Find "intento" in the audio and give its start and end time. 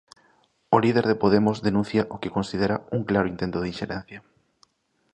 3.33-3.57